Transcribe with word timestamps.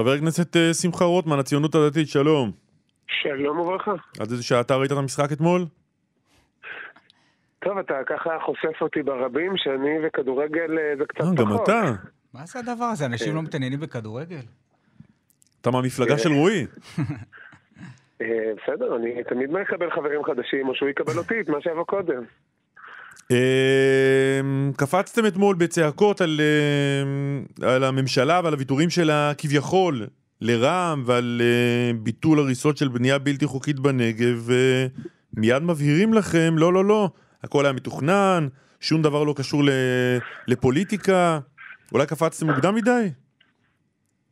חבר 0.00 0.12
הכנסת 0.12 0.56
אה, 0.56 0.74
שמחה 0.74 1.04
רוטמן, 1.04 1.38
הציונות 1.38 1.74
הדתית, 1.74 2.08
שלום. 2.08 2.50
שלום 3.22 3.58
וברכה. 3.58 3.94
עד 4.20 4.30
איזה 4.30 4.42
שעה 4.42 4.60
אתה 4.60 4.76
ראית 4.76 4.92
את 4.92 4.96
המשחק 4.96 5.32
אתמול? 5.32 5.64
טוב, 7.58 7.78
אתה 7.78 7.94
ככה 8.06 8.30
חושף 8.46 8.82
אותי 8.82 9.02
ברבים, 9.02 9.52
שאני 9.56 10.06
וכדורגל 10.06 10.78
אה, 10.78 10.96
זה 10.98 11.04
קצת 11.08 11.20
אה, 11.20 11.24
פחות. 11.24 11.38
גם 11.38 11.62
אתה. 11.62 11.92
מה 12.34 12.46
זה 12.46 12.58
הדבר 12.58 12.84
הזה? 12.84 13.06
אנשים 13.06 13.34
לא 13.34 13.42
מתעניינים 13.42 13.80
בכדורגל? 13.80 14.44
אתה 15.60 15.70
מהמפלגה 15.70 16.18
של 16.18 16.32
רועי. 16.32 16.66
בסדר, 18.56 18.96
אני 18.96 19.24
תמיד 19.28 19.50
מקבל 19.50 19.90
חברים 19.90 20.24
חדשים, 20.24 20.68
או 20.68 20.74
שהוא 20.74 20.88
יקבל 20.88 21.18
אותי, 21.18 21.40
את 21.40 21.48
מה 21.48 21.60
שיבוא 21.60 21.84
קודם. 21.84 22.22
אה, 23.30 23.36
קפצתם 24.76 25.26
אתמול 25.26 25.56
בצעקות 25.56 26.20
על, 26.20 26.40
אה, 27.62 27.74
על 27.74 27.84
הממשלה 27.84 28.40
ועל 28.44 28.52
הוויתורים 28.52 28.90
שלה 28.90 29.32
כביכול 29.38 30.06
לרע"מ 30.40 31.02
ועל 31.06 31.42
אה, 31.44 31.92
ביטול 31.98 32.38
הריסות 32.38 32.76
של 32.76 32.88
בנייה 32.88 33.18
בלתי 33.18 33.46
חוקית 33.46 33.80
בנגב 33.80 34.50
ומיד 35.36 35.62
מבהירים 35.62 36.14
לכם 36.14 36.54
לא 36.58 36.72
לא 36.72 36.84
לא 36.84 37.10
הכל 37.44 37.66
היה 37.66 37.72
מתוכנן 37.72 38.48
שום 38.80 39.02
דבר 39.02 39.24
לא 39.24 39.34
קשור 39.36 39.62
לפוליטיקה 40.46 41.38
אולי 41.92 42.06
קפצתם 42.06 42.46
מוקדם 42.46 42.74
מדי? 42.74 43.08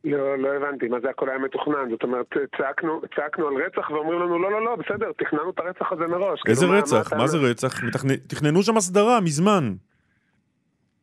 לא, 0.03 0.37
לא 0.37 0.49
הבנתי, 0.55 0.87
מה 0.87 0.97
זה 1.01 1.09
הכל 1.09 1.29
היה 1.29 1.37
מתוכנן? 1.39 1.89
זאת 1.91 2.03
אומרת, 2.03 2.25
צעקנו, 2.57 3.01
צעקנו 3.15 3.47
על 3.47 3.53
רצח 3.65 3.89
ואומרים 3.91 4.19
לנו, 4.19 4.39
לא, 4.39 4.51
לא, 4.51 4.65
לא, 4.65 4.75
בסדר, 4.75 5.11
תכננו 5.17 5.49
את 5.49 5.59
הרצח 5.59 5.91
הזה 5.91 6.07
מראש. 6.07 6.39
איזה 6.47 6.65
כאילו, 6.65 6.77
רצח? 6.77 7.07
הטענה? 7.07 7.21
מה 7.21 7.27
זה 7.27 7.37
רצח? 7.37 7.83
מתכנ- 7.83 8.27
תכננו 8.27 8.63
שם 8.63 8.77
הסדרה 8.77 9.19
מזמן 9.21 9.73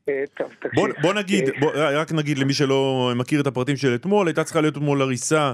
אה, 0.09 0.24
טוב. 0.37 0.51
בוא, 0.74 0.88
בוא 1.02 1.14
נגיד, 1.14 1.48
אה, 1.48 1.60
בוא, 1.60 1.73
רק 1.95 2.12
נגיד 2.12 2.38
למי 2.38 2.52
שלא 2.52 3.12
מכיר 3.16 3.40
את 3.40 3.46
הפרטים 3.46 3.77
של 3.77 3.95
אתמול, 3.95 4.27
הייתה 4.27 4.45
צריכה 4.45 4.60
להיות 4.60 4.77
אתמול 4.77 5.02
הריסה 5.02 5.52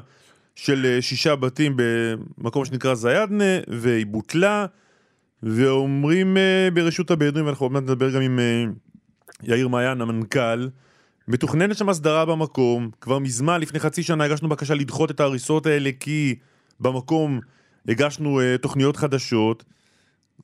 של 0.55 0.87
אה, 0.87 1.03
שישה 1.03 1.37
בתים 1.37 1.77
במקום 2.39 2.65
שנקרא 2.65 2.95
זיאדנה, 2.95 3.45
והיא 3.69 4.07
בוטלה, 4.07 4.67
ואומרים 5.43 6.37
אה, 6.37 6.69
ברשות 6.75 7.11
הבדואים, 7.11 7.47
ואנחנו 7.47 7.65
עוד 7.67 7.73
מעט 7.73 7.83
נדבר 7.83 8.11
גם 8.15 8.21
עם 8.23 8.39
אה, 8.39 8.65
יאיר 9.43 9.69
מעיין, 9.69 10.01
המנכ"ל, 10.01 10.69
מתוכננת 11.33 11.77
שם 11.77 11.89
הסדרה 11.89 12.27
במקום, 12.27 12.91
כבר 13.01 13.19
מזמן, 13.19 13.61
לפני 13.61 13.81
חצי 13.81 14.03
שנה 14.03 14.25
הגשנו 14.25 14.49
בקשה 14.49 14.75
לדחות 14.75 15.11
את 15.11 15.21
ההריסות 15.21 15.67
האלה, 15.67 15.91
כי 16.01 16.35
במקום 16.81 17.41
הגשנו 17.89 18.41
אה, 18.41 18.59
תוכניות 18.59 18.97
חדשות. 18.97 19.65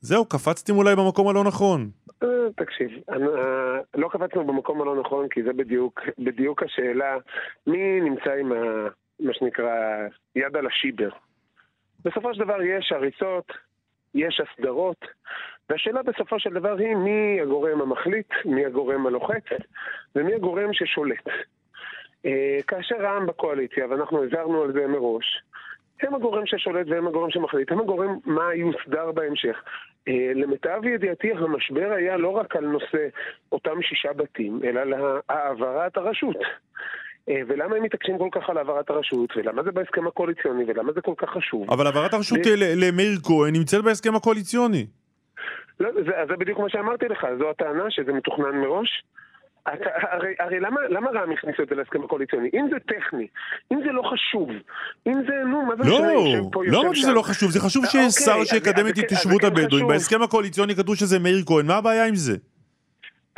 זהו, 0.01 0.25
קפצתם 0.25 0.77
אולי 0.77 0.97
במקום 0.97 1.29
הלא 1.29 1.45
נכון. 1.45 1.91
אה, 2.23 2.29
תקשיב, 2.57 2.91
אה, 3.11 3.17
לא 3.95 4.09
קפצנו 4.09 4.47
במקום 4.47 4.83
הלא 4.83 5.01
נכון, 5.01 5.29
כי 5.29 5.43
זה 5.43 5.53
בדיוק, 5.53 6.01
בדיוק 6.19 6.63
השאלה, 6.63 7.17
מי 7.67 8.01
נמצא 8.01 8.31
עם 8.41 8.53
ה, 8.53 8.57
מה 9.21 9.33
שנקרא 9.35 9.73
יד 10.37 10.57
על 10.57 10.67
השיבר. 10.67 11.11
בסופו 12.05 12.35
של 12.35 12.41
דבר 12.41 12.63
יש 12.63 12.93
הריסות, 12.93 13.53
יש 14.15 14.41
הסדרות, 14.41 15.05
והשאלה 15.71 16.03
בסופו 16.03 16.41
של 16.41 16.51
דבר 16.51 16.77
היא 16.79 16.97
מי 16.97 17.41
הגורם 17.43 17.81
המחליט, 17.81 18.29
מי 18.45 18.67
הגורם 18.67 19.07
הלוחץ, 19.07 19.45
ומי 20.17 20.35
הגורם 20.35 20.73
ששולט. 20.73 21.27
אה, 22.27 22.59
כאשר 22.67 22.97
רע"מ 23.01 23.27
בקואליציה, 23.27 23.87
ואנחנו 23.91 24.25
הזהרנו 24.25 24.63
על 24.63 24.73
זה 24.73 24.87
מראש, 24.87 25.43
הם 26.03 26.15
הגורם 26.15 26.47
ששולט 26.47 26.87
והם 26.89 27.07
הגורם 27.07 27.31
שמחליט, 27.31 27.73
הם 27.73 27.81
הגורם 27.81 28.19
מה 28.25 28.55
יוסדר 28.55 29.13
בהמשך. 29.13 29.57
אה, 30.09 30.33
למיטב 30.35 30.81
ידיעתי 30.95 31.33
המשבר 31.33 31.93
היה 31.97 32.17
לא 32.17 32.29
רק 32.29 32.57
על 32.57 32.65
נושא 32.65 33.09
אותם 33.53 33.83
שישה 33.83 34.13
בתים, 34.13 34.61
אלא 34.65 34.81
על 34.81 34.95
העברת 35.29 35.97
הרשות. 35.97 36.37
אה, 37.29 37.41
ולמה 37.49 37.77
הם 37.77 37.83
מתעקשים 37.83 38.19
כל 38.19 38.29
כך 38.33 38.51
על 38.51 38.59
העברת 38.59 38.91
הרשות, 38.91 39.37
ולמה 39.37 39.63
זה 39.63 39.73
בהסכם 39.73 40.07
הקואליציוני, 40.07 40.65
ולמה 40.67 40.93
זה 40.93 41.01
כל 41.01 41.15
כך 41.17 41.29
חשוב. 41.31 41.71
אבל 41.71 41.87
העברת 41.87 42.15
הרשות 42.15 42.39
ל- 42.47 42.85
למאיר 42.89 43.19
כהן 43.25 43.53
נמצאת 43.55 43.85
בהסכם 43.85 44.15
הקואליציוני. 44.15 44.87
לא, 45.81 45.91
זה, 46.07 46.13
זה 46.29 46.37
בדיוק 46.37 46.59
מה 46.59 46.69
שאמרתי 46.69 47.09
לך, 47.09 47.27
זו 47.39 47.51
הטענה 47.51 47.91
שזה 47.91 48.13
מתוכנן 48.13 48.57
מראש. 48.57 49.03
אתה, 49.75 49.91
הרי, 50.11 50.35
הרי 50.39 50.61
למה, 50.61 50.81
למה 50.89 51.11
רע"מ 51.11 51.33
הכניסו 51.33 51.63
את 51.63 51.69
זה 51.69 51.75
להסכם 51.75 52.05
הקואליציוני? 52.05 52.51
אם 52.55 52.67
זה 52.71 52.77
טכני, 52.81 53.27
אם 53.73 53.79
זה 53.85 53.93
לא 53.93 54.03
חשוב, 54.03 54.49
אם 55.07 55.23
זה, 55.27 55.35
נו, 55.45 55.63
מה 55.63 55.77
זה 55.77 55.83
לא, 55.91 55.99
משנה, 55.99 56.13
יושב 56.13 56.51
פה, 56.53 56.65
לא 56.65 56.67
יושב 56.67 56.85
אמרתי 56.85 57.01
שזה. 57.01 57.13
לא 57.13 57.23
חשוב, 57.23 57.51
זה 57.51 57.61
חשוב 57.61 57.85
אה, 57.85 57.91
שיש 57.91 58.29
אוקיי, 58.29 58.45
שר 58.45 58.45
שיקדם 58.45 58.87
את 58.87 58.99
התיישבות 58.99 59.41
כן 59.41 59.47
הבדואים. 59.47 59.89
בהסכם 59.89 60.23
הקואליציוני 60.23 60.75
כתוב 60.75 60.95
שזה 60.95 61.19
מאיר 61.19 61.43
כהן, 61.47 61.67
מה 61.67 61.77
הבעיה 61.77 62.07
עם 62.07 62.15
זה? 62.15 62.37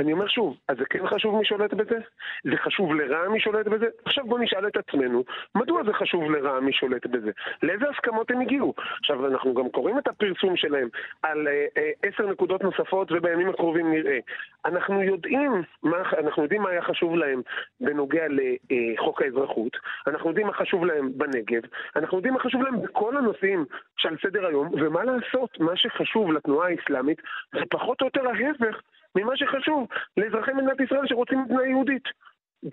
אני 0.00 0.12
אומר 0.12 0.28
שוב, 0.28 0.56
אז 0.68 0.76
זה 0.78 0.84
כן 0.90 1.06
חשוב 1.06 1.38
מי 1.38 1.44
שולט 1.44 1.74
בזה? 1.74 1.98
זה 2.44 2.56
חשוב 2.56 2.94
לרע"מ 2.94 3.32
מי 3.32 3.40
שולט 3.40 3.66
בזה? 3.66 3.86
עכשיו 4.04 4.24
בוא 4.26 4.38
נשאל 4.38 4.66
את 4.66 4.76
עצמנו, 4.76 5.24
מדוע 5.54 5.84
זה 5.84 5.92
חשוב 5.92 6.30
לרע"מ 6.30 6.64
מי 6.64 6.72
שולט 6.72 7.06
בזה? 7.06 7.30
לאיזה 7.62 7.84
הסכמות 7.90 8.30
הם 8.30 8.40
הגיעו? 8.40 8.74
עכשיו, 8.98 9.26
אנחנו 9.26 9.54
גם 9.54 9.68
קוראים 9.68 9.98
את 9.98 10.08
הפרסום 10.08 10.56
שלהם 10.56 10.88
על 11.22 11.48
אה, 11.48 11.66
אה, 11.76 11.90
עשר 12.02 12.26
נקודות 12.26 12.62
נוספות 12.62 13.12
ובימים 13.12 13.48
הקרובים 13.48 13.90
נראה. 13.92 14.18
אנחנו 14.64 15.02
יודעים 15.02 15.62
מה, 15.82 15.96
אנחנו 16.18 16.42
יודעים 16.42 16.62
מה 16.62 16.70
היה 16.70 16.82
חשוב 16.82 17.16
להם 17.16 17.42
בנוגע 17.80 18.24
לחוק 18.70 19.22
האזרחות, 19.22 19.76
אנחנו 20.06 20.28
יודעים 20.28 20.46
מה 20.46 20.52
חשוב 20.52 20.84
להם 20.84 21.10
בנגב, 21.14 21.62
אנחנו 21.96 22.18
יודעים 22.18 22.34
מה 22.34 22.40
חשוב 22.40 22.62
להם 22.62 22.82
בכל 22.82 23.16
הנושאים 23.16 23.64
שעל 23.96 24.16
סדר 24.22 24.46
היום, 24.46 24.68
ומה 24.72 25.04
לעשות, 25.04 25.60
מה 25.60 25.76
שחשוב 25.76 26.32
לתנועה 26.32 26.68
האסלאמית 26.68 27.22
זה 27.52 27.60
פחות 27.70 28.00
או 28.00 28.06
יותר 28.06 28.28
ההפך 28.28 28.80
ממה 29.16 29.36
שחשוב 29.36 29.88
לאזרחי 30.16 30.52
מדינת 30.52 30.80
ישראל 30.80 31.06
שרוצים 31.06 31.42
מדינה 31.42 31.66
יהודית. 31.66 32.04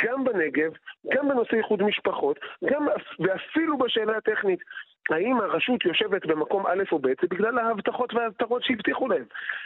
גם 0.02 0.24
בנגב, 0.24 0.72
גם 1.14 1.28
בנושא 1.28 1.58
איחוד 1.58 1.84
משפחות, 1.84 2.40
גם 2.66 2.88
ואפילו 3.20 3.78
בשאלה 3.78 4.18
הטכנית, 4.18 4.60
האם 5.10 5.40
הרשות 5.42 5.86
יושבת 5.86 6.26
במקום 6.26 6.68
א' 6.68 6.84
או 6.92 7.00
ב', 7.00 7.08
זה 7.08 7.28
בגלל 7.30 7.58
ההבטחות 7.60 8.14
וההבטחות 8.14 8.64
שהבטיחו 8.64 9.08
להם. 9.08 9.24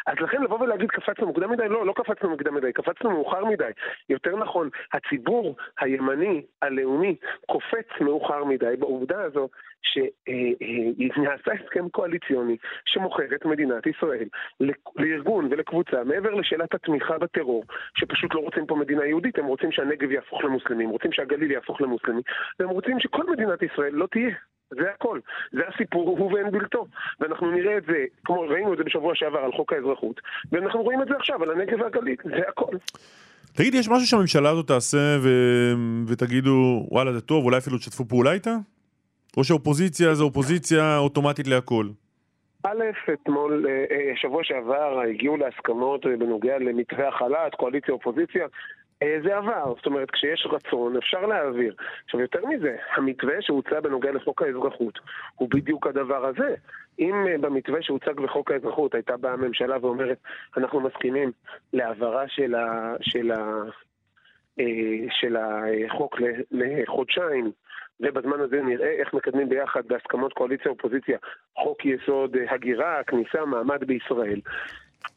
אז 0.08 0.16
לכן 0.22 0.44
לבוא 0.44 0.60
ולהגיד 0.60 0.92
קפצנו 0.92 1.28
מוקדם 1.28 1.52
מדי, 1.52 1.70
לא, 1.70 1.86
לא 1.86 1.94
קפצנו 1.94 2.30
מוקדם 2.30 2.56
מדי, 2.56 2.74
קפצנו 2.74 3.10
מאוחר 3.10 3.46
מדי. 3.46 3.72
יותר 4.10 4.36
נכון, 4.36 4.70
הציבור 4.94 5.56
הימני, 5.80 6.42
הלאומי, 6.62 7.16
קופץ 7.48 8.02
מאוחר 8.02 8.44
מדי 8.44 8.76
בעובדה 8.80 9.22
הזו 9.22 9.50
שנעשה 9.82 11.52
הסכם 11.54 11.90
קואליציוני 11.90 12.58
שמוכר 12.86 13.36
את 13.36 13.46
מדינת 13.46 13.88
ישראל 13.88 14.26
לארגון 14.96 15.48
ולקבוצה, 15.52 16.04
מעבר 16.04 16.34
לשאלת 16.34 16.74
התמיכה 16.74 17.18
בטרור, 17.18 17.64
שפשוט 17.96 18.36
לא 18.36 18.40
רוצים 18.40 18.66
פה 18.66 18.76
מדינה 18.76 19.06
יהודית, 19.06 19.40
הם 19.40 19.46
רוצים 19.46 19.72
שהנגב 19.72 20.12
יהפוך 20.12 20.44
למוסלמים, 20.44 20.90
רוצים 20.90 21.12
שהגליל 21.12 21.52
יהפוך 21.52 21.82
למוסלמי, 21.82 22.22
והם 22.60 22.70
רוצים 22.70 23.00
שכל 23.00 23.24
מדינת 23.32 23.64
ישראל 23.64 23.94
לא 23.94 24.08
תהיה. 24.12 24.36
זה 24.72 24.92
הכל. 24.96 25.20
זה 25.52 25.62
הסיפור, 25.74 26.18
הוא 26.20 26.34
ואין 26.34 26.52
בלתו. 26.52 26.86
ואנחנו 27.20 27.52
נראה 27.52 27.78
את 27.78 27.84
זה, 27.86 28.06
כמו 28.26 28.42
ראינו 28.42 28.74
את 28.74 28.78
זה 28.78 28.84
בשבוע 28.84 29.16
שעבר 29.16 29.40
על 29.40 29.52
חוק 29.52 29.74
האזרחות, 29.74 30.22
ואנחנו 30.52 30.84
רואים 30.84 31.02
את 31.02 31.08
זה 31.08 31.14
עכשיו 31.16 31.44
על 31.44 31.52
הנגב 31.52 31.82
והגליל, 31.82 32.16
זה 32.24 32.42
הכל. 32.48 32.78
תגיד, 33.54 33.76
יש 33.76 33.90
משהו 33.90 34.08
שהממשלה 34.08 34.50
הזאת 34.50 34.68
תעשה 34.68 35.18
ו... 35.24 35.30
ותגידו, 36.08 36.88
וואלה, 36.92 37.14
זה 37.14 37.22
טוב, 37.22 37.46
אולי 37.46 37.58
אפילו 37.58 37.78
תשתפו 37.78 38.06
פעולה 38.06 38.32
איתה? 38.32 38.56
או 39.38 39.44
שאופוזיציה 39.44 40.16
זה 40.16 40.24
אופוזיציה 40.24 40.98
אוטומטית 40.98 41.48
להכל? 41.48 41.86
א', 42.64 43.14
אתמול, 43.14 43.66
אה, 43.70 43.86
אה, 43.92 44.14
שבוע 44.16 44.44
שעבר 44.44 45.00
הגיעו 45.10 45.38
להסכמות 45.38 46.06
בנוגע 46.06 46.58
למתווה 46.58 47.08
החל"ת, 47.08 47.56
קואליציה 47.56 47.94
אופוזיציה, 47.94 48.44
אה, 48.44 48.48
זה 49.24 49.38
עבר, 49.38 49.74
זאת 49.76 49.86
אומרת 49.86 50.12
כשיש 50.12 50.48
רצון 50.52 50.98
אפשר 50.98 51.26
להעביר. 51.26 51.76
עכשיו 52.06 52.20
יותר 52.20 52.46
מזה, 52.46 52.76
המתווה 52.96 53.42
שהוצע 53.42 53.80
בנוגע 53.80 54.12
לחוק 54.12 54.42
האזרחות 54.42 55.00
הוא 55.36 55.50
בדיוק 55.50 55.88
הדבר 55.88 56.26
הזה. 56.26 56.56
אם 57.00 57.28
אה, 57.28 57.38
במתווה 57.38 57.82
שהוצג 57.82 58.20
בחוק 58.20 58.52
האזרחות 58.52 58.94
הייתה 58.94 59.18
באה 59.18 59.34
הממשלה 59.34 59.78
ואומרת 59.82 60.18
אנחנו 60.58 60.80
מסכימים 60.80 61.32
להעברה 61.74 62.28
של, 62.28 62.56
ה, 62.56 62.96
של, 63.02 63.32
ה, 63.32 63.62
אה, 64.60 64.66
של 65.10 65.38
החוק 65.38 66.18
לחודשיים 66.52 67.52
ובזמן 68.00 68.40
הזה 68.40 68.62
נראה 68.62 68.92
איך 68.92 69.14
מקדמים 69.14 69.50
ביחד 69.50 69.82
בהסכמות 69.88 70.34
קואליציה-אופוזיציה 70.34 71.18
חוק 71.58 71.86
יסוד 71.86 72.36
אה, 72.36 72.54
הגירה, 72.54 73.04
כניסה, 73.04 73.46
מעמד 73.46 73.84
בישראל. 73.84 74.40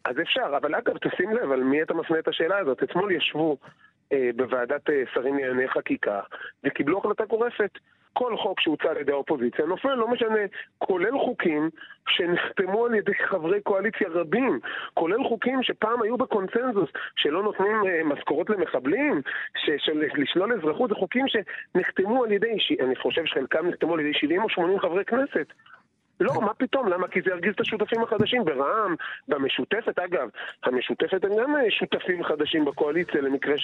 אז 0.05 0.21
אפשר, 0.21 0.57
אבל 0.57 0.75
אגב, 0.75 0.99
תשים 0.99 1.31
לב 1.31 1.53
על 1.53 1.63
מי 1.63 1.83
אתה 1.83 1.95
מפנה 1.95 2.19
את 2.19 2.29
השאלה 2.29 2.59
הזאת. 2.59 2.83
אתמול 2.83 3.13
ישבו 3.13 3.57
אה, 4.13 4.31
בוועדת 4.37 4.91
אה, 4.91 5.03
שרים 5.15 5.39
לענייני 5.39 5.69
חקיקה 5.69 6.21
וקיבלו 6.65 6.99
החלטה 6.99 7.25
גורפת. 7.25 7.79
כל 8.15 8.37
חוק 8.37 8.61
שהוצע 8.61 8.91
על 8.91 8.97
ידי 8.97 9.13
האופוזיציה 9.13 9.67
נופל, 9.67 9.95
לא 9.95 10.09
משנה, 10.09 10.41
כולל 10.79 11.19
חוקים 11.19 11.71
שנחתמו 12.09 12.87
על 12.87 12.95
ידי 12.95 13.15
חברי 13.15 13.61
קואליציה 13.61 14.09
רבים, 14.09 14.61
כולל 14.95 15.29
חוקים 15.29 15.63
שפעם 15.63 16.03
היו 16.03 16.17
בקונצנזוס, 16.17 16.91
שלא 17.17 17.43
נותנים 17.43 17.87
אה, 17.87 18.05
משכורות 18.05 18.51
למחבלים, 18.51 19.23
של 19.79 20.03
לשלול 20.15 20.53
אזרחות, 20.53 20.91
זה 20.91 20.95
חוקים 20.95 21.25
שנחתמו 21.29 22.25
על 22.25 22.33
ידי, 22.33 22.57
אני 22.81 22.97
חושב 22.97 23.25
שחלקם 23.25 23.67
נחתמו 23.69 23.95
על 23.95 24.01
ידי 24.01 24.15
70 24.15 24.43
או 24.43 24.49
80 24.49 24.81
חברי 24.81 25.05
כנסת. 25.05 25.47
לא, 26.21 26.33
מה 26.41 26.55
פתאום? 26.55 26.89
למה? 26.89 27.09
כי 27.09 27.21
זה 27.25 27.31
ירגיז 27.31 27.53
את 27.55 27.61
השותפים 27.61 28.03
החדשים 28.03 28.45
ברע"מ, 28.45 28.95
במשותפת. 29.29 29.99
אגב, 29.99 30.29
המשותפת 30.65 31.25
הם 31.25 31.31
גם 31.43 31.57
אה, 31.57 31.71
שותפים 31.71 32.25
חדשים 32.25 32.65
בקואליציה, 32.65 33.21
למקרה 33.21 33.55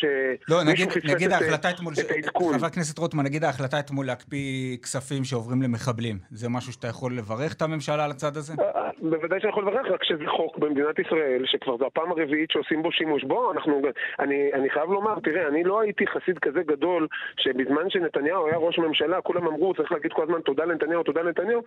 לא, 0.49 0.63
נגיד, 0.63 0.77
שמישהו 0.77 0.91
פספס 0.91 1.15
נגיד 1.15 1.33
את, 1.33 1.43
ההחלטה 1.43 1.71
אתמול, 1.71 1.93
את 2.07 2.11
העדכון. 2.11 2.59
חבר 2.59 2.67
הכנסת 2.67 2.99
רוטמן, 2.99 3.25
נגיד 3.25 3.45
ההחלטה 3.45 3.79
אתמול 3.81 4.07
להקפיא 4.07 4.77
כספים 4.83 5.25
שעוברים 5.25 5.63
למחבלים. 5.63 6.19
זה 6.31 6.49
משהו 6.49 6.73
שאתה 6.73 6.89
יכול 6.89 7.17
לברך 7.17 7.55
את 7.55 7.63
הממשלה 7.63 8.05
על 8.05 8.11
הצד 8.11 8.37
הזה? 8.37 8.55
אה, 8.61 8.91
בוודאי 9.03 9.41
שאני 9.41 9.51
יכול 9.51 9.63
לברך, 9.67 9.87
רק 9.91 10.05
שזה 10.05 10.25
חוק 10.37 10.59
במדינת 10.59 10.99
ישראל, 10.99 11.43
שכבר 11.47 11.77
זו 11.79 11.87
הפעם 11.87 12.11
הרביעית 12.11 12.51
שעושים 12.51 12.83
בו 12.83 12.93
שימוש. 12.93 13.25
בוא, 13.25 13.53
אנחנו... 13.53 13.83
אני, 14.21 14.51
אני 14.53 14.71
חייב 14.71 14.91
לומר, 14.91 15.21
תראה, 15.21 15.49
אני 15.49 15.65
לא 15.65 15.81
הייתי 15.81 16.07
חסיד 16.07 16.39
כזה 16.39 16.63
גדול, 16.63 17.07
שבזמן 17.37 17.91
שנתניהו 17.91 18.47
היה 18.47 18.57
ראש 18.57 18.79
ממשלה, 18.79 19.21
כולם 19.21 19.47
אמרו, 19.47 19.75
צריך 19.75 19.93
להגיד 19.93 20.13
כל 20.13 20.23
הזמן 20.23 20.41
תודה 20.41 20.65
לנתניהו, 20.65 21.03
תודה 21.03 21.23
לנתניהו. 21.23 21.63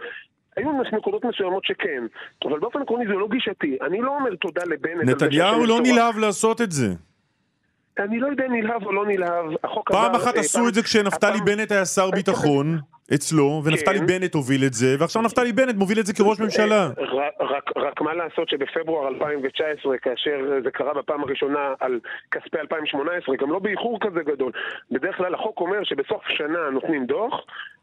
היו 0.58 0.70
נקודות 0.94 1.26
מסוימות 1.26 1.66
שכן, 1.66 2.04
אבל 2.46 2.60
באופן 2.60 2.82
עקרוני 2.82 3.06
זה 3.08 3.14
לא 3.14 3.28
גישתי. 3.32 3.78
אני 3.88 4.02
לא 4.02 4.16
אומר 4.20 4.36
תודה 4.36 4.62
לבנט 4.66 5.10
נתניהו 5.10 5.66
לא 5.66 5.80
נלהב 5.84 6.18
לעשות 6.18 6.62
את 6.62 6.72
זה. 6.72 6.88
אני 8.00 8.20
לא 8.20 8.28
יודע 8.28 8.44
נלהב 8.50 8.84
או 8.86 8.92
לא 8.92 9.06
נלהב. 9.06 9.46
החוק 9.64 9.92
פעם 9.92 10.16
עבר, 10.16 10.24
אחת 10.24 10.36
אה, 10.36 10.40
עשו 10.40 10.60
פעם- 10.60 10.68
את 10.68 10.74
זה 10.74 10.84
כשנפתלי 10.84 11.42
בנט 11.46 11.72
היה 11.72 11.86
שר 11.86 12.12
ביטחון 12.12 12.80
אצלו, 13.14 13.62
ונפתלי 13.66 14.00
כן. 14.00 14.06
בנט 14.06 14.34
הוביל 14.34 14.64
את 14.66 14.74
זה, 14.74 14.96
ועכשיו 15.00 15.22
נפתלי 15.22 15.54
בנט 15.54 15.76
מוביל 15.76 16.00
את 16.00 16.06
זה 16.06 16.14
כראש 16.14 16.40
ממשלה. 16.40 16.90
אה, 16.98 17.06
רק, 17.14 17.34
רק, 17.40 17.78
רק 17.78 18.02
מה 18.02 18.14
לעשות 18.14 18.50
שבפברואר 18.50 19.08
2019, 19.08 19.98
כאשר 19.98 20.60
זה 20.64 20.72
קרה 20.72 20.94
בפעם 20.94 21.24
הראשונה 21.24 21.74
על 21.80 22.00
כספי 22.32 22.60
2018, 22.60 23.36
גם 23.36 23.52
לא 23.52 23.60
באיחור 23.60 24.00
כזה 24.02 24.24
גדול. 24.24 24.52
בדרך 24.92 25.18
כלל 25.18 25.34
החוק 25.34 25.60
אומר 25.60 25.84
שבסוף 25.84 26.22
שנה 26.28 26.70
נותנים 26.72 27.06
דוח, 27.06 27.34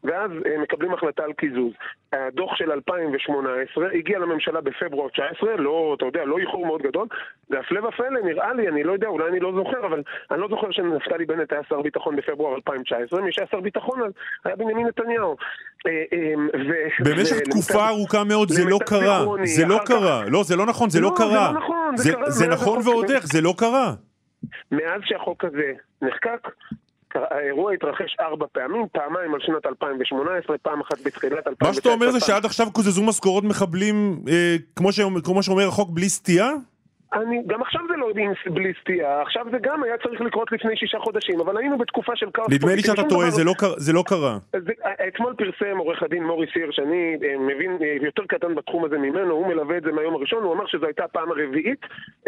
ואז 0.03 0.31
אה, 0.45 0.57
מקבלים 0.57 0.93
החלטה 0.93 1.23
על 1.23 1.33
קיזוז. 1.33 1.73
הדוח 2.13 2.55
של 2.55 2.71
2018 2.71 3.87
הגיע 3.93 4.19
לממשלה 4.19 4.61
בפברואר 4.61 5.09
19, 5.09 5.55
לא, 5.55 5.95
אתה 5.97 6.05
יודע, 6.05 6.25
לא 6.25 6.37
איחור 6.37 6.65
מאוד 6.65 6.81
גדול, 6.81 7.07
והפלא 7.49 7.87
ופלא, 7.87 8.21
נראה 8.23 8.53
לי, 8.53 8.67
אני 8.67 8.83
לא 8.83 8.93
יודע, 8.93 9.07
אולי 9.07 9.29
אני 9.29 9.39
לא 9.39 9.53
זוכר, 9.55 9.85
אבל 9.85 10.03
אני 10.31 10.41
לא 10.41 10.47
זוכר 10.47 10.71
שנפתלי 10.71 11.25
בנט 11.25 11.53
היה 11.53 11.61
שר 11.69 11.81
ביטחון 11.81 12.15
בפברואר 12.15 12.55
2019, 12.55 13.21
מי 13.21 13.31
שהיה 13.31 13.47
שר 13.51 13.59
ביטחון 13.59 14.01
אז 14.01 14.11
היה 14.45 14.55
בנימין 14.55 14.87
נתניהו. 14.87 15.10
אה, 15.87 15.91
אה, 16.13 16.33
ו- 16.69 17.03
במשך 17.09 17.39
תקופה 17.39 17.87
ארוכה 17.87 18.23
מאוד 18.23 18.49
זה 18.49 18.65
לא 18.65 18.79
קרה. 18.85 19.25
זה 19.43 19.65
לא 19.65 19.79
קרה. 19.85 20.23
לא, 20.27 20.43
זה 20.43 20.55
לא 20.55 20.65
נכון, 20.65 20.89
זה 20.89 20.99
לא 20.99 21.09
לא, 21.09 21.15
קרה. 21.17 21.51
לא 21.51 21.59
נכון, 21.59 21.97
זה 21.97 22.13
קרה 22.13 22.29
זה 22.29 22.47
נכון 22.47 22.79
ועוד. 22.85 23.11
איך, 23.11 23.25
זה 23.25 23.41
לא 23.41 23.53
קרה. 23.57 23.93
מאז 24.71 25.01
שהחוק 25.05 25.45
הזה 25.45 25.71
נחקק, 26.01 26.47
האירוע 27.15 27.73
התרחש 27.73 28.15
ארבע 28.19 28.45
פעמים, 28.51 28.85
פעמיים 28.91 29.33
על 29.33 29.39
שנת 29.39 29.65
2018, 29.65 30.57
פעם 30.57 30.81
אחת 30.81 30.97
בתחילת 31.05 31.47
2019. 31.47 31.67
מה 31.67 31.73
שאתה 31.73 31.89
אומר 31.89 32.11
זה 32.11 32.19
שעד 32.19 32.45
עכשיו 32.45 32.71
קוזזו 32.71 33.03
משכורות 33.03 33.43
מחבלים, 33.43 34.21
אה, 34.27 34.55
כמו 35.25 35.43
שאומר 35.43 35.67
החוק, 35.67 35.89
בלי 35.89 36.09
סטייה? 36.09 36.51
אני, 37.13 37.41
גם 37.47 37.61
עכשיו 37.61 37.81
זה 37.89 37.97
לא 37.97 38.07
בלי 38.53 38.73
סטייה, 38.81 39.21
עכשיו 39.21 39.45
זה 39.51 39.57
גם 39.61 39.83
היה 39.83 39.97
צריך 39.97 40.21
לקרות 40.21 40.51
לפני 40.51 40.77
שישה 40.77 40.99
חודשים, 40.99 41.39
אבל 41.39 41.57
היינו 41.57 41.77
בתקופה 41.77 42.15
של 42.15 42.25
כאוס 42.33 42.47
נדמה 42.47 42.57
לי 42.57 42.81
פוליטי, 42.81 42.87
שאתה 42.87 43.09
טועה, 43.09 43.29
זה 43.29 43.43
לא 43.43 43.53
קרה- 43.57 43.73
זה 43.79 43.93
לא 43.93 44.03
קרה. 44.07 44.37
זה- 44.57 44.73
אתמול 45.07 45.33
פרסם 45.37 45.77
עורך 45.77 46.03
הדין 46.03 46.23
מוריס 46.23 46.49
היר, 46.55 46.71
שאני 46.71 47.17
אה, 47.23 47.37
מבין 47.37 47.77
אה, 47.81 47.95
יותר 48.01 48.23
קטן 48.27 48.55
בתחום 48.55 48.85
הזה 48.85 48.97
ממנו, 48.97 49.33
הוא 49.33 49.47
מלווה 49.47 49.77
את 49.77 49.83
זה 49.83 49.91
מהיום 49.91 50.15
הראשון, 50.15 50.43
הוא 50.43 50.53
אמר 50.53 50.65
שזו 50.67 50.85
הייתה 50.85 51.03
הפעם 51.03 51.31
הרביעית 51.31 51.79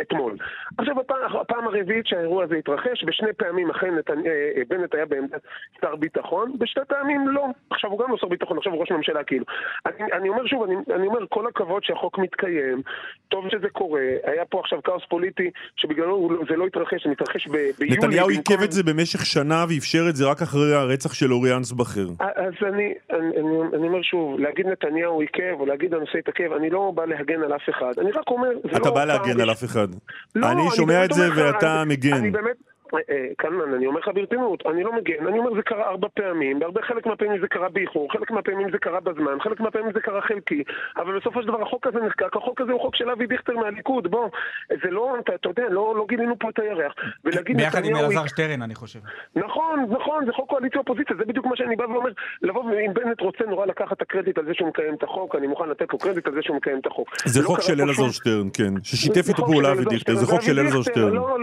אתמול. 0.01 0.35
עכשיו, 0.77 1.00
הפעם, 1.00 1.18
הפעם 1.41 1.68
הרביעית 1.68 2.07
שהאירוע 2.07 2.44
הזה 2.44 2.56
התרחש, 2.56 3.03
בשני 3.03 3.33
פעמים 3.33 3.69
אכן 3.71 3.95
נתנ... 3.95 4.18
אה, 4.27 4.31
אה, 4.57 4.62
בנט 4.68 4.95
היה 4.95 5.06
בעמדת 5.06 5.41
שר 5.81 5.95
ביטחון, 5.95 6.51
בשתי 6.57 6.79
פעמים 6.88 7.27
לא. 7.27 7.45
עכשיו 7.69 7.89
הוא 7.89 8.00
גם 8.00 8.12
לא 8.12 8.18
שר 8.18 8.27
ביטחון, 8.27 8.57
עכשיו 8.57 8.74
הוא 8.74 8.81
ראש 8.81 8.91
ממשלה 8.91 9.24
כאילו. 9.24 9.45
אני, 9.86 10.12
אני 10.13 10.29
אומר 10.29 10.45
שוב, 10.47 10.63
אני, 10.63 10.75
אני 10.95 11.07
אומר 11.07 11.19
כל 11.29 11.47
הכבוד 11.47 11.83
שהחוק 11.83 12.18
מתקיים, 12.19 12.81
טוב 13.29 13.50
שזה 13.50 13.69
קורה, 13.69 14.01
היה 14.24 14.45
פה 14.45 14.59
עכשיו 14.59 14.72
כאוס 14.83 15.03
פוליטי 15.09 15.49
שבגללו 15.75 16.29
לא- 16.31 16.43
זה 16.49 16.55
לא 16.55 16.65
התרחש, 16.65 17.03
זה 17.03 17.11
מתרחש 17.11 17.47
ב- 17.47 17.51
ביולי. 17.79 17.97
נתניהו 17.97 18.29
עיכב 18.29 18.61
את 18.63 18.71
זה 18.71 18.83
במשך 18.83 19.25
שנה 19.25 19.65
ואפשר 19.69 20.05
את 20.09 20.15
זה 20.15 20.25
רק 20.25 20.41
אחרי 20.41 20.75
הרצח 20.75 21.13
של 21.13 21.33
אורי 21.33 21.55
אנסבכר. 21.55 22.07
אז 22.19 22.53
אני, 22.67 22.93
אני, 23.11 23.27
אני, 23.39 23.57
אני 23.73 23.87
אומר 23.87 24.01
שוב, 24.01 24.39
להגיד 24.39 24.67
נתניהו 24.67 25.21
עיכב 25.21 25.55
או 25.59 25.65
להגיד 25.65 25.93
הנושא 25.93 26.17
התעכב, 26.17 26.51
אני 26.51 26.69
לא 26.69 26.91
בא 26.95 27.05
להגן 27.05 27.41
על 27.43 27.55
אף 27.55 27.69
אחד. 27.69 27.91
אני 27.97 28.11
רק 28.11 28.27
אומר, 28.29 28.49
זה 28.63 28.69
לא... 28.71 28.77
אתה 28.77 28.91
בא 28.91 29.05
להגן 29.05 29.41
על 29.41 29.51
אף 29.51 29.63
אחד. 29.63 29.87
לא, 30.35 30.51
אני 30.51 30.61
שומע 30.75 31.05
את 31.05 31.13
זה 31.13 31.23
ואתה 31.35 31.83
מגן. 31.87 32.13
אני 32.13 32.31
באמת... 32.31 32.72
אה, 32.95 33.27
קלמן, 33.37 33.73
אני 33.73 33.87
אומר 33.87 33.99
לך 33.99 34.09
ברצינות, 34.13 34.63
אני 34.65 34.83
לא 34.83 34.93
מגן, 34.93 35.27
אני 35.27 35.39
אומר 35.39 35.55
זה 35.55 35.61
קרה 35.61 35.89
ארבע 35.89 36.07
פעמים, 36.13 36.59
בהרבה 36.59 36.81
חלק 36.81 37.05
מהפעמים 37.05 37.41
זה 37.41 37.47
קרה 37.47 37.69
באיחור, 37.69 38.11
חלק 38.11 38.31
מהפעמים 38.31 38.71
זה 38.71 38.77
קרה 38.77 38.99
בזמן, 38.99 39.37
חלק 39.41 39.59
מהפעמים 39.59 39.91
זה 39.93 39.99
קרה 39.99 40.21
חלקי, 40.21 40.63
אבל 40.97 41.19
בסופו 41.19 41.41
של 41.41 41.47
דבר 41.47 41.61
החוק 41.61 41.87
הזה 41.87 41.99
נחקק, 41.99 42.35
החוק 42.35 42.61
הזה 42.61 42.71
הוא 42.71 42.81
חוק 42.81 42.95
של 42.95 43.09
אבי 43.09 43.27
דיכטר 43.27 43.53
מהליכוד, 43.57 44.11
בוא, 44.11 44.29
זה 44.69 44.89
לא, 44.89 45.15
אתה, 45.19 45.35
אתה 45.35 45.49
יודע, 45.49 45.69
לא, 45.69 45.93
לא 45.97 46.05
גילינו 46.09 46.39
פה 46.39 46.49
את 46.49 46.59
הירח. 46.59 46.93
ולהגיד 47.25 47.57
ביחד 47.57 47.85
עם 47.85 47.95
אלעזר 47.95 48.25
שטרן, 48.27 48.61
אני 48.61 48.75
חושב. 48.75 48.99
נכון, 49.35 49.85
נכון, 49.89 50.25
זה 50.25 50.31
חוק 50.31 50.49
קואליציה 50.49 50.79
אופוזיציה, 50.79 51.15
זה 51.15 51.25
בדיוק 51.25 51.45
מה 51.45 51.55
שאני 51.55 51.75
בא 51.75 51.83
ואומר, 51.83 52.09
לבוא 52.41 52.63
ואם 52.63 52.93
בנט 52.93 53.21
רוצה 53.21 53.43
נורא 53.45 53.65
לקחת 53.65 53.97
את 53.97 54.01
הקרדיט 54.01 54.37
על 54.37 54.45
זה 54.45 54.53
שהוא 54.53 54.67
מקיים 54.67 54.93
את 54.93 55.03
החוק, 55.03 55.35
אני 55.35 55.47
מוכן 55.47 55.69
לתת 55.69 55.93
לו 55.93 55.99
קרדיט 55.99 56.27
על 56.27 56.33
זה 56.33 56.39
שהוא 56.41 56.57
מקיים 56.57 56.79
את 56.79 56.85
החוק. 56.85 57.09
זה 57.25 57.41
לא 57.41 57.47
חוק 57.47 57.61
של 57.61 57.81
אלעזר 57.81 58.11
שטרן, 58.11 58.47
כן. 58.53 58.73
ששיתף 58.83 59.29
איתו 59.29 59.45
פעולה 59.45 59.71
אבי 59.71 59.85
דיכטר, 59.85 60.15
זה 60.15 60.25
חוק 60.25 60.41
של 60.41 60.59
אלעזר 60.59 60.81
שטרן. 60.81 61.13
לא, 61.13 61.39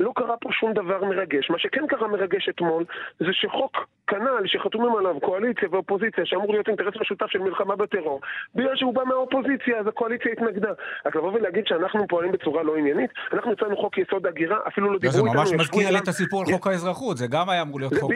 לא 0.00 0.12
קרה 0.14 0.36
פה 0.40 0.48
שום 0.62 0.72
דבר 0.72 1.04
מרגש. 1.04 1.50
מה 1.50 1.58
שכן 1.58 1.86
קרה 1.88 2.08
מרגש 2.08 2.48
אתמול, 2.48 2.84
זה 3.20 3.26
שחוק 3.32 3.72
כנ"ל, 4.06 4.42
שחתומים 4.46 4.96
עליו 4.96 5.20
קואליציה 5.20 5.68
ואופוזיציה, 5.72 6.26
שאמור 6.26 6.52
להיות 6.52 6.68
אינטרס 6.68 6.94
משותף 7.00 7.26
של 7.28 7.38
מלחמה 7.38 7.76
בטרור, 7.76 8.20
בגלל 8.54 8.76
שהוא 8.76 8.94
בא 8.94 9.02
מהאופוזיציה, 9.04 9.78
אז 9.80 9.86
הקואליציה 9.86 10.32
התנגדה. 10.32 10.72
אז 11.04 11.12
לבוא 11.14 11.32
ולהגיד 11.32 11.64
שאנחנו 11.66 12.06
פועלים 12.08 12.32
בצורה 12.32 12.62
לא 12.62 12.76
עניינית, 12.76 13.10
אנחנו 13.32 13.52
הצענו 13.52 13.76
חוק 13.76 13.98
יסוד 13.98 14.26
הגירה, 14.26 14.56
אפילו 14.68 14.92
לא 14.92 14.98
דיברו 14.98 15.12
זה 15.16 15.20
איתנו. 15.20 15.34
ממש 15.34 15.48
ישבו 15.48 15.58
מזכיר 15.62 15.90
לי. 15.90 15.98
את 15.98 16.08
הסיפור 16.08 16.40
על 16.40 16.52
חוק 16.52 16.66
האזרחות, 16.66 17.16
זה 17.16 17.26
גם 17.26 17.50
היה 17.50 17.62
אמור 17.62 17.80
להיות 17.80 17.94
זה 17.94 18.00
חוק 18.00 18.14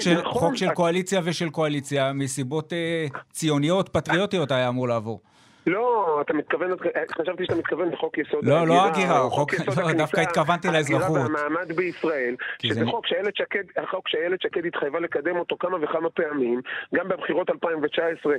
של- 0.00 0.16
זה 0.56 0.74
קואליציה 0.74 1.20
ושל 1.24 1.50
קואליציה, 1.50 2.12
מסיבות 2.12 2.72
אה, 2.72 3.06
ציוניות, 3.32 3.88
פטריוטיות 3.88 4.50
היה 4.50 4.68
אמור 4.68 4.88
לעבור. 4.88 5.20
לא, 5.66 6.18
אתה 6.20 6.32
מתכוון, 6.34 6.70
חשבתי 7.18 7.44
שאתה 7.44 7.54
מתכוון 7.54 7.88
לחוק 7.92 8.18
יסוד 8.18 8.44
לא, 8.44 8.66
לא 8.66 8.74
ההגירה, 8.74 8.86
הגירה, 8.86 9.30
חוק- 9.30 9.52
יסוד 9.52 9.78
לא, 9.84 9.92
דווקא 9.92 10.20
התכוונתי 10.20 10.68
לאזרחות. 10.68 11.16
ההגירה 11.16 11.40
והמעמד 11.44 11.72
בישראל, 11.72 12.34
שזה 12.62 12.74
זה- 12.74 12.86
חוק 12.90 13.06
שאיילת 13.06 13.36
שקד, 13.36 13.62
החוק 13.76 14.08
שאיילת 14.08 14.40
שקד 14.42 14.66
התחייבה 14.66 15.00
לקדם 15.00 15.36
אותו 15.36 15.56
כמה 15.60 15.78
וכמה 15.80 16.10
פעמים, 16.10 16.60
גם 16.94 17.08
בבחירות 17.08 17.50
2019, 17.50 18.34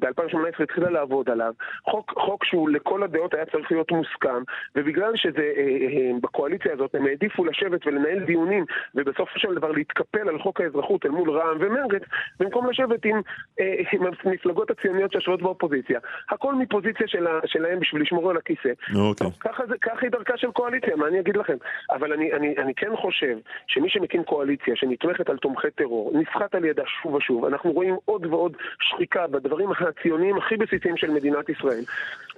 ב-2018 0.00 0.62
התחילה 0.62 0.90
לעבוד 0.90 1.30
עליו, 1.30 1.52
חוק, 1.90 2.12
חוק 2.16 2.44
שהוא 2.44 2.70
לכל 2.70 3.02
הדעות 3.02 3.34
היה 3.34 3.46
צריך 3.46 3.70
להיות 3.72 3.90
מוסכם, 3.92 4.42
ובגלל 4.76 5.12
שזה, 5.16 5.52
אה, 5.56 5.62
אה, 5.62 6.10
בקואליציה 6.22 6.72
הזאת 6.72 6.94
הם 6.94 7.06
העדיפו 7.06 7.44
לשבת 7.44 7.86
ולנהל 7.86 8.18
דיונים, 8.18 8.64
ובסופו 8.94 9.38
של 9.38 9.54
דבר 9.54 9.70
להתקפל 9.72 10.28
על 10.28 10.38
חוק 10.42 10.60
האזרחות 10.60 11.06
אל 11.06 11.10
מול 11.10 11.30
רע"מ 11.30 11.56
ומרצ, 11.60 12.02
במקום 12.40 12.70
לשבת 12.70 13.04
עם, 13.04 13.20
אה, 13.60 13.74
עם 13.92 14.02
המפלגות 14.24 14.70
הציוניות 14.70 15.12
שיושבות 15.12 15.42
באופוזיציה. 15.42 16.00
הכל 16.30 16.54
מפוזיציה 16.54 17.08
שלה, 17.08 17.30
שלהם 17.46 17.80
בשביל 17.80 18.02
לשמור 18.02 18.30
על 18.30 18.36
הכיסא. 18.36 18.68
אוקיי. 18.94 19.26
ככה, 19.40 19.62
זה, 19.68 19.74
ככה 19.80 19.98
היא 20.02 20.10
דרכה 20.10 20.36
של 20.36 20.50
קואליציה, 20.50 20.96
מה 20.96 21.06
אני 21.08 21.20
אגיד 21.20 21.36
לכם? 21.36 21.56
אבל 21.90 22.12
אני, 22.12 22.32
אני, 22.32 22.54
אני 22.58 22.74
כן 22.74 22.96
חושב 22.96 23.36
שמי 23.66 23.90
שמקים 23.90 24.24
קואליציה 24.24 24.76
שנתמכת 24.76 25.28
על 25.30 25.36
תומכי 25.36 25.70
טרור, 25.74 26.12
נסחט 26.14 26.54
על 26.54 26.64
ידה 26.64 26.82
שוב 27.02 27.14
ושוב, 27.14 27.44
אנחנו 27.44 27.72
רואים 27.72 27.96
עוד 28.04 28.26
ועוד 28.26 28.56
שחיקה 28.80 29.26
בדברים 29.26 29.68
הציוניים 29.72 30.36
הכי 30.36 30.56
בסיסיים 30.56 30.96
של 30.96 31.10
מדינת 31.10 31.48
ישראל. 31.48 31.84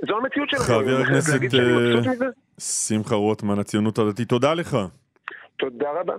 זו 0.08 0.16
המציאות 0.16 0.48
שלנו. 0.48 0.62
חבר 0.62 0.96
הכנסת 0.96 1.40
אה. 1.54 2.28
שמחה 2.60 3.14
רוטמן, 3.14 3.58
הציונות 3.58 3.98
הדתית, 3.98 4.28
תודה 4.28 4.54
לך. 4.54 4.76
תודה 5.56 5.88
רבה. 6.00 6.14